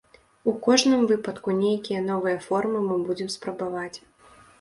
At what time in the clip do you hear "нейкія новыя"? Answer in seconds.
1.57-2.37